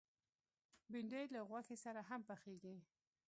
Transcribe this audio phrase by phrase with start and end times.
[0.91, 2.75] بېنډۍ له غوښې سره هم پخېږي